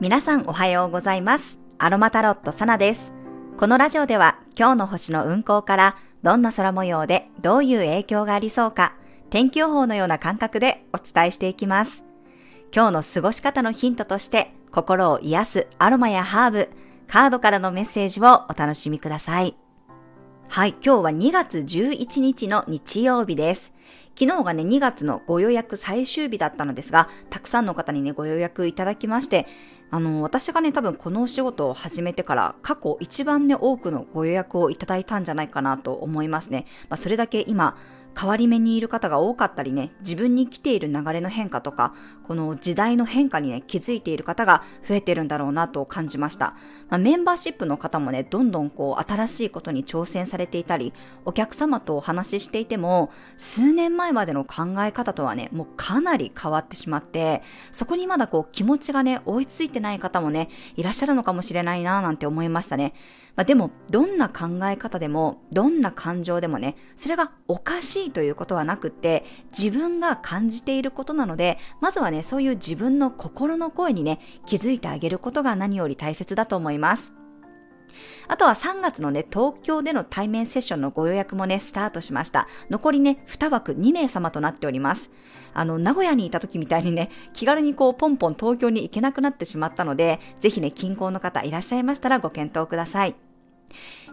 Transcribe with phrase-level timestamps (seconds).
[0.00, 1.58] 皆さんおはようございます。
[1.78, 3.12] アロマタロットサナです。
[3.56, 8.94] このラジオでは今日の星の運行からどんな空模様でどういう影響がありそうか
[9.28, 12.04] 天気予報のような感覚でお伝えしていきます。
[12.72, 16.70] 今日の過ごし方のヒントとして心を癒すアロマやハーブ、
[17.08, 19.56] カードからのメッセージをお楽しみください。
[20.46, 23.72] はい、今日は2月11日の日曜日です。
[24.18, 29.46] 昨日がね、2月のご予約最終日だったのですが、たくさんの方にね、ご予約いただきまして、
[29.90, 36.66] あの、私がね、多分このお仕事を始めてから、過去一番ね、多くのご予約をいただいたんじゃないかなと思いますね。
[36.90, 37.76] まあ、それだけ今、
[38.18, 41.94] 変わり目にいる方が多かったりね、自分に来ている流れの変化とか、
[42.28, 46.54] この時代の変化にね、気づいている方が増えてるんだろうなと感じました。
[46.90, 50.92] まあ、メンバーシップの方もね、どんどんこう、新しいことに挑戦されていたり、
[51.24, 57.42] お客様とお話ししていても、数年前までの考え方とはね、もうかなり変わってしまって、
[57.72, 62.92] そこにまだこう、気持ちがね、追いついてない方もね、いらっしゃるのかもしれないなぁなんて思いましたね。
[63.38, 69.24] まあ、でも、どんな考え方でも、どんな感情でもね、それがおかしいということはなくって、
[69.56, 77.12] 自分が感じていることなので、まずはね、ねそういう自分の心の声にね、気づいてあげることが何より大切だと思います。
[78.28, 82.48] あとは3月のね、東京での対面セッションのご予約もね、スタートしました。
[82.70, 85.10] 残りね、2枠2名様となっております。
[85.54, 93.27] あの、名古屋にいた時みたいにね、気軽にこう、ポンポン東京に行けなくなってしまったので、ぜひね、近郊の方いらっしゃいましたらご検討ください。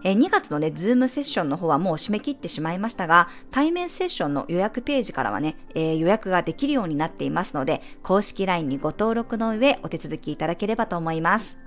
[0.03, 11.57] え2月のね、ズームセッションの方はもう締め切ってしまいましたが、対面セッションの予約ページからはね、えー予約ができるようになっていますので、公式 LINE にご登録の上、お手続きいただければと思います。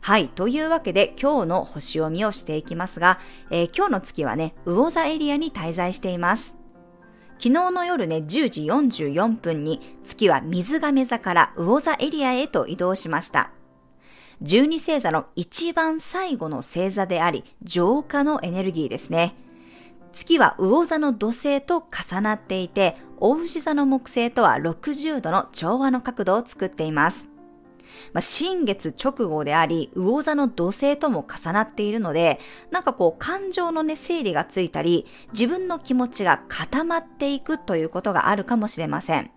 [0.00, 0.28] はい。
[0.30, 6.56] というわけで、今日の星読みをしていきますが、えー今日の月はね、魚座エリアに滞在しています。
[7.38, 13.52] 昨日の夜ね、10時44分に月は水亀座から魚座エリアへと移動しました。
[14.42, 19.36] 12星座の一番最後の星座であり、浄化のエネルギーですね。
[20.12, 27.28] 月は魚座の土星と重なっていて、大牛座の木星とは60度の調和の角度を作っています。
[28.12, 32.40] まあ、新月直後であり、魚座の土星とも重なっているので、
[32.72, 39.30] なんかこう感情のね、整理がついたり、自分の気持ちが固まっていくということがあるかもしれません。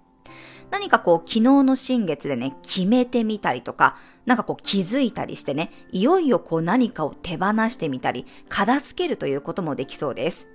[0.72, 10.48] 何かこう昨日の新月でね、決めてみたりとか、なんかこう気づいたりしてね、いよいよこう何かを手放してみたり、片付けるということもできそうです。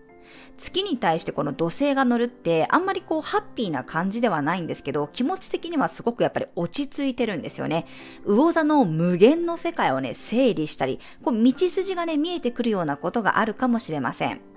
[0.59, 7.87] 月に対してこの土星が乗るってあんまりこうハッピーな感じではないんですけど気持ち的にはすごくやっぱり落ち着いてるんですよね。
[8.27, 14.50] 魚座の無限の世界をね整理したりこう道筋がね見えてくるようなことがあるかもしれません。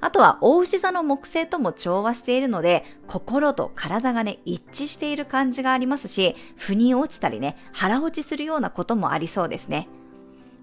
[0.00, 9.88] あとは、大牛座の木星とも調和しているので、心と体がね、一致している感じがありますし、腑に落ちたりね、腹落ちするようなこともありそうですね。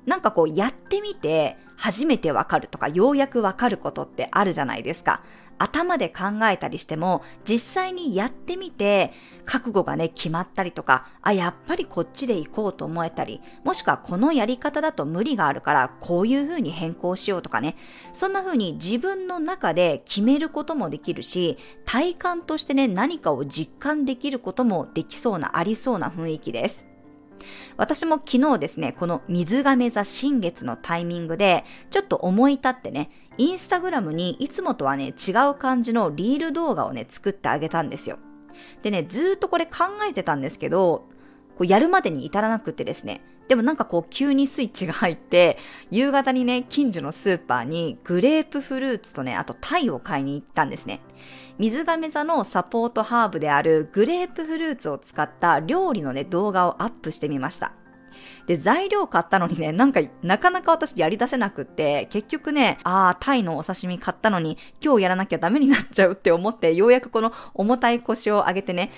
[0.08, 5.22] なんかこう、やってみて、初めてわかるとか、ようやくわかることってあるじゃないですか。
[5.60, 9.14] 頭で考えたりしても、実際にやってみて、
[9.46, 17.76] 覚悟がね、決まったりとか、あ、やっぱりこっちで行こうと思えたり、もしくはこのやり方だと無理があるから、こういう風に変更しようとかね、
[18.14, 26.87] そんな風に自分の中で決めることもできるし、体感としてね、何かを実感できることもできそうな、ありそうな雰囲気です。
[27.78, 38.18] 私も昨日ですね、この水亀座新月のタイミングで、ちょっと思い立ってね、インスタグラムにいつもとはね、違う感じのリール動画をね、作ってあげたんですよ。
[38.82, 41.06] でね、ずーっとこれ考えてたんですけど、
[41.58, 45.58] こうやるまでに至らなくてですね、でもなんかこう急にスイッチが入って、
[45.90, 51.02] 夕方にね、近所のスーパーにグレープフルーツとね、あとタイを買いに行ったんですね。
[51.58, 57.74] 水亀座のサポートハーブであるグレープフルーツを使った料理のね、動画をアップしてみました。
[58.46, 68.92] で、材料買ったのにね、なんか、なかなか私やり出せなくって、結局ね、ああ、タイのお刺身買ったのに、今日やらなきゃダメになっちゃうって思って、ようやくこの重たい腰を上げてね、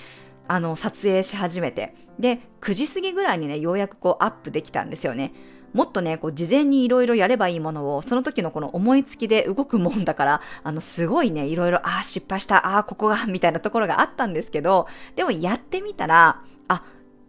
[0.50, 1.94] あの、撮影し始めて。
[2.18, 5.32] で、9時過ぎぐらいにね、ようやくこうアップできたんですよね。
[5.74, 16.82] もっとね、こう、事前にいろいろやればいいものを、その時のこの思いつきで動くもんだから、あの、すごいね、いろいろ、ああ、失敗した、ああ、ここが、 みたいなところがあったんですけど、でもやってみたら、あ、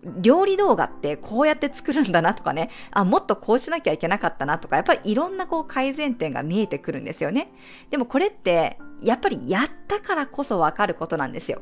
[0.02, 7.52] 料理動画ってこうやって作るんだなとかね、あ、もっとこうしなきゃいけなかったなとか、やっぱりいろんなこう改善点が見えてくるんですよね。
[7.90, 11.60] でもこれって、やっぱりやったからこそわかることなんですよ。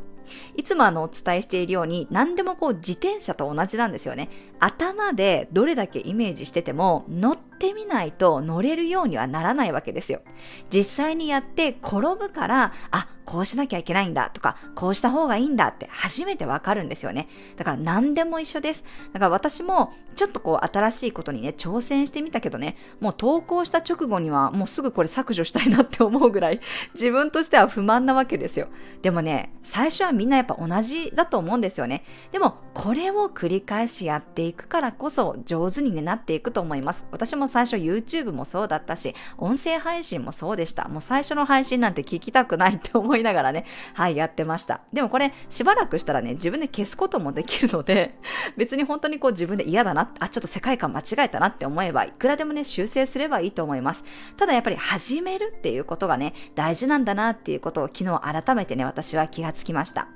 [0.56, 4.28] いつもあのお伝えしているように何でもこう自転車と同じなんですよね。
[4.60, 10.22] 頭でどれだけイメージしてても乗ってみないと乗れるようにはならないわけですよ。
[10.70, 17.28] 実際にやって転ぶから、あ、こうしなきゃいけないんだとか、こうした方がいいんだって初めてわかるんですよね。
[17.56, 18.84] だから何でも一緒です。
[19.12, 26.60] だから私もちょっとこう新しいことにね、挑戦してみたけどね、もう投稿した直後にはもうすぐこれ削除したいなって思うぐらい
[26.94, 28.69] 自分としては不満なわけですよ。
[29.02, 32.04] でもね、最初はみんなやっぱ同じだと思うんですよね。
[32.32, 37.06] でもこれを繰り返しやっていくからこそ上手に、ね、なっていくと思います。
[37.10, 40.88] 私も最初 YouTube もそうだったし、音声配信もそうでした。
[40.88, 44.81] もう最初の配信なんて聞きたくないって思いいながらね、はい、やってました。
[44.93, 48.15] でもこれ、しばらくしたらね、自分で消すこともできるので、
[48.56, 54.05] 別に本当にこう自分で嫌だな、あ、ちょっと世界観間違えたなって思えば、いくらでもね、修正すればいいと思います。
[54.37, 60.09] ただやっぱり始めるっていうことがね、大事なんだなっていうことを昨日改めてね、私は気がつきました。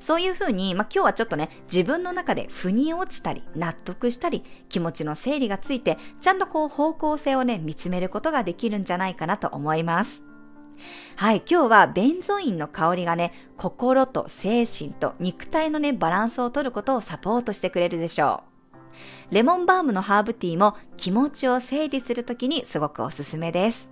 [0.00, 10.22] そういうふうに、まあ、今日はちょっとね、自分の中で腑に落ちたり、納得したり、気持ちの整理がついて、ちゃんとこう方向性をね、見つめることができるんじゃないかなと思います。
[11.16, 18.42] はい、今日はベンゾインの香りがね、心と精神と肉体のね、バランスを取ることをサポートしてくれるでしょ
[19.30, 19.34] う。
[19.34, 23.90] レモンバームのハーブティーも気持ちを整理するときにすごくおすすめです。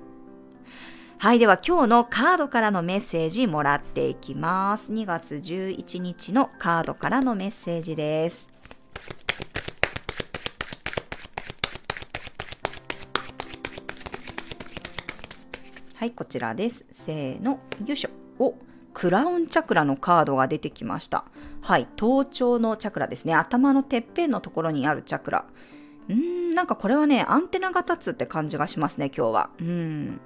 [1.19, 4.91] はい、では今日のカードからのメッセージもらっていきます。
[4.91, 8.52] 2月11日のカードからのメッセージです。
[16.03, 16.85] はい、こちらです。
[16.91, 18.09] せーの、よいしょ。
[18.41, 18.57] お、
[18.93, 21.27] クラウンチャクラのカードが出てきました。
[21.61, 23.37] はい、頭頂のチャクラですね。
[23.37, 25.45] 頭のてっぺんのところにあるチャクラ。
[26.09, 29.51] うーん、なんかこれはね、アンテナが立つって感じがしますね、今日は。
[29.61, 30.21] うん。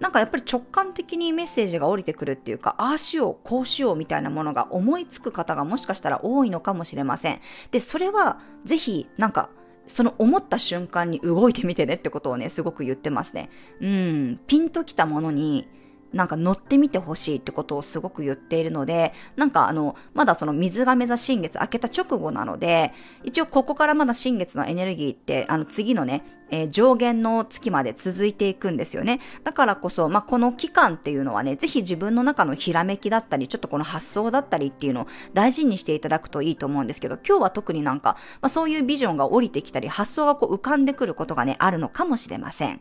[0.00, 7.40] なんかやっぱり直感的にメッセージが降りてくるっていうか、ああしよう、こうしようみたいなものが思いつく方がもしかしたら多いのかもしれません。
[7.70, 9.48] で、それはぜひなんか
[9.86, 13.50] その思った瞬間に動いてみてねってことをね、すごく言ってますね。
[13.80, 15.68] うん、ピンときたものに、
[16.14, 22.92] なんか乗ってみてほしいってことをすごく言っているので、なんかあの、まだその水亀座新月明けた直後なので、
[23.24, 29.20] 一応ここからまだ新月のエネルギーって、あの次のね、えー、上限の月まで続いていくんですよね。
[29.42, 42.80] だからこそ、まあ、この期間っていうのはね、ぜひ自分の中のひらめきだったり、ちょっとこの発想だったりっていうのを大事にしていただくといいと思うんですけど、今日は特になんか、まあ、そういうビジョンが降りてきたり、発想がこう浮かんでくることがね、あるのかもしれません。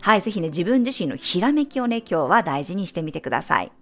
[0.00, 3.72] はい、ぜひね、自分自身のひらめきをね、今日は大事にしてみてください。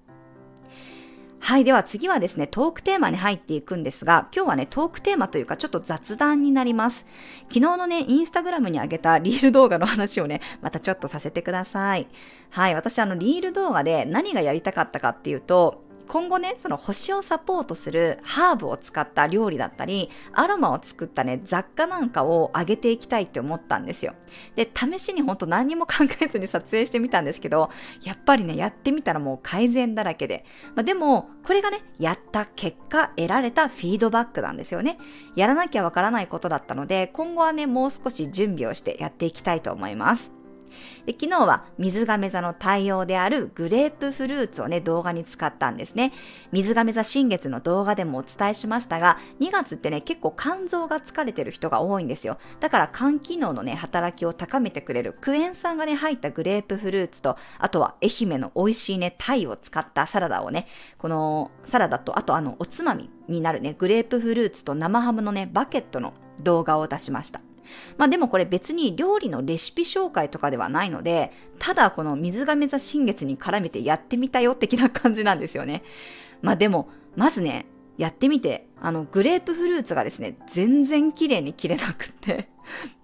[1.44, 1.64] はい。
[1.64, 7.04] では次はですね、トークテーマに入っていくんですが、今日はね、トークテーマというかちょっと雑談になります。
[7.48, 12.06] 昨日のね、インスタグラムに上げたリール動画の話をね、またちょっとさせてください。
[12.50, 12.76] はい。
[12.76, 24.14] 私あの、リール動画で何がやりたかったかっていうと、今後ね、その星をサポートするハーブを使った料理だったり、アロマを作ったね、雑貨なんかを上げていきたいって思ったんですよ。
[24.56, 27.70] で、試しにほんと何にも考えずに撮影してみたんですけど、
[28.02, 30.44] やっぱりね、やってみたらもう改善だらけで。
[30.74, 34.98] まあ、でも、これがね、やった結果得られたフィードバックなんですよね。
[35.36, 40.41] やらなきゃわからないことだったので、今後はね、もう少し準備をしてやっていきたいと思います。
[41.06, 46.12] で昨日は水亀座の太陽であるグレープフルーツをね、動画に使ったんですね。
[46.52, 52.38] 水亀座新月の動画でもお伝えしましたが、2月ってね、結構肝臓が疲れてる人が多いんですよ。
[52.60, 60.66] だから肝機能のね、働きを高めてくれるクエン酸がね、入ったグレープフルーツと、あとは愛媛の美味しいね、タイを使ったサラダをね、
[60.98, 67.40] このサラダと、あとあの、おつまみになるね、グレープフルーツと生ハムのね、バケットの動画を出しました。
[67.96, 75.82] まあでもこれ別に料理のレシピ紹介とかではないので、ただこの水亀座新月に絡めてやってみたよ的な感じなんですよね。
[76.40, 77.66] まあでも、まずね、
[77.98, 82.48] やってみて、あの、グレープフルーツがですね、全然綺麗に切れなくって、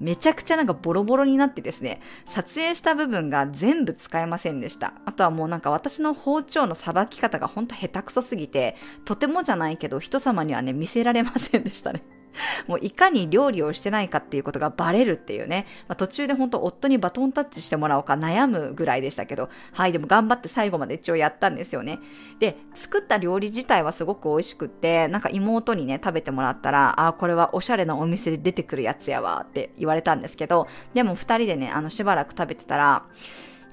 [0.00, 4.94] めちゃくちゃなんかボロボロになってですね、撮影した部分が全部使えませんでした。
[5.04, 12.02] あとはもうなんか私の包丁のさばき方がほんと下手くそすぎて、とてもじゃないけど人様にはね、見せられませんでしたね。
[12.66, 21.98] もういかに料理をしてないかっていうことがバレるっていうね、まあ、途中で本当夫にバトンタッチしてもらおうか悩むぐらいでしたけど、はい、でも頑張って最後まで一応やったんですよね。
[22.38, 33.04] で、作った料理自体はすごく美味しくって、なんか妹にね、食べてもらったら、あ、これはおしゃれなお店で出てくるやつやわって言われたんですけど、でも二人でね、あのしばらく食べてたら、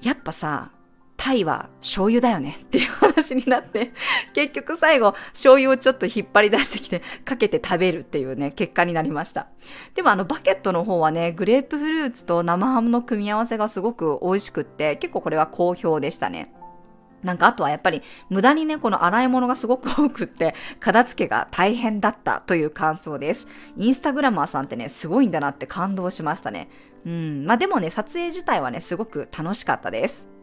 [0.02, 0.70] やっぱさ、
[1.16, 3.92] タイは醤油だよねっていう話になって、
[4.34, 9.48] 結局最後醤油をちょっと引っ張り出してきてかけて食べるっていうね、結果になりました。
[9.94, 16.52] でもあのバケットの方はね、グレープフルーツと生ハムの組み合わせがすごく美味しくって、結構これは好評でしたね。
[17.22, 23.48] なんかあとはやっぱり無駄にね、この洗い物がすごく多くって、片付けが大変だったという感想です。
[23.76, 26.68] インスタグラマーさんってね、すごいんだなって感動しましたね。
[27.04, 27.46] うん。
[27.46, 30.35] まあでもね、撮影自体はね、すごく楽しかったです。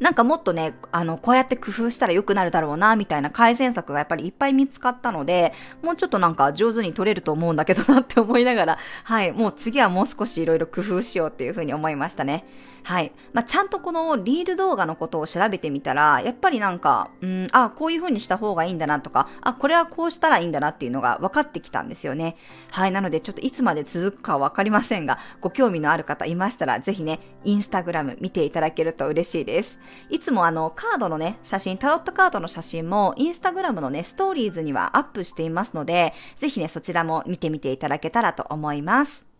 [0.00, 12.44] なんかもっとね、あの、こうやって工夫したら良くなるだろうな、みたいな改善策がやっぱりいっぱい見つかったので、もうちょっとなんか上手に撮れると思うんだけどなって思いながら、はい、もう次はもう少し色々工夫しようっていうふうに思いましたね。
[12.84, 13.12] はい。
[13.32, 22.36] まあ、ちゃんとこのリール動画のことを調べてみたら、やっぱりなんか、うん、あ、こういう風にした方がいいんだなとか、あ、これはこうしたらいいんだなっていうのが分かってきたんですよね。
[22.70, 22.92] はい。
[22.92, 29.78] なので、ちょっといつまで続くかわかりませんが、ご興味のある方いましたら、ぜひね、インスタグラム見ていただけると嬉しいです。
[30.10, 39.31] いつもあの、カードのね、写真、タロットカードの写真も、インスタグラムのね、ストーリーズにはアップしていますので、ぜひね、そちらも見てみていただけたらと思います。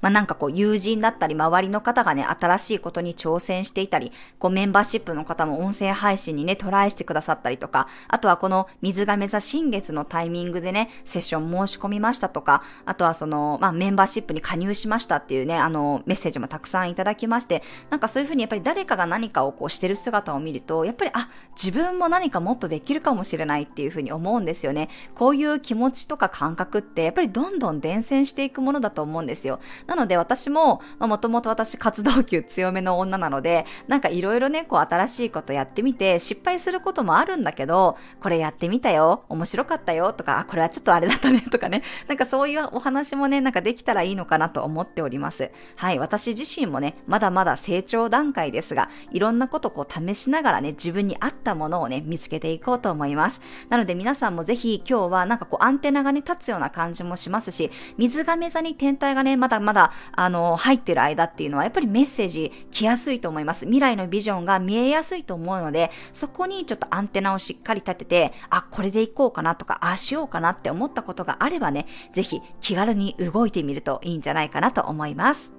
[0.00, 24.88] まあ、なんかこう友人だったり周りの方がね、新しいことに挑戦していたり、こうメンバーシップの方も音声配信にね、トライしてくださったりとか、あとはこの水亀座新月のタイミングでね、セッション申し込みましたとか、あとはその、まあ、メンバーシップに加入しましたっていうね、あの、メッセージもたくさんいただきまして、なんかそういうふうにやっぱり誰かが何かをこうしてる姿を見ると、やっぱり、あ、自分も何かもっとできるかもしれないっていうふうに思うんですよね。
[25.14, 29.60] こういう気持ちとか感覚って、やっぱりどんどん伝染していくものだと思うんですよ。
[29.86, 45.50] なので私もも、ともと私活動級強めの女なので、なんかいろいろね、こう新しいことやってみて、失敗することもあるんだけど、これやってみたよ、面白かったよ、とか、あ、これはちょっとあれだったね、とかね、なんかそういうお話もね、なんかできたらいいのかなと思っております。
[45.76, 53.40] はい、私自身もね、まだまだ成長段階ですが、いろんなことこう試しながらね、自分に合ったものをね、見つけていこうと思います。
[53.68, 63.66] なので皆さんもぜひ今日はなんかこうアンテナがね、立つような感じもしますし、水亀座に天体がね、まだまだだ、あの、入ってる間っていうのはやっぱりメッセージ来やすいと思います。
[63.66, 75.50] 未来のビジョンが見えやすいと思うので、そこにちょっとアンテナをしっかり立てて、あ、これでいこうかなとか、ああしようかなって思ったことがあればね、ぜひ気軽に動いてみるといいんじゃないかなと思います。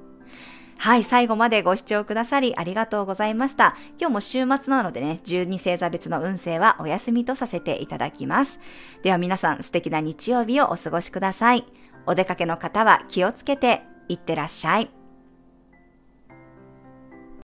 [0.79, 3.75] はい、最後までご視聴くださりありがとうございました。
[4.00, 8.59] 今日も週末なのでね、12星座別の運勢はお休みとさせていただきます。
[9.01, 11.65] では皆さん素敵な日曜日をお過ごしください。
[12.05, 14.97] お出かけの方は気をつけていってらっしゃい。